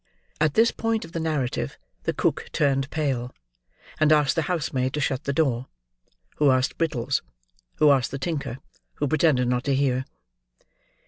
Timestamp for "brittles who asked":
6.79-8.09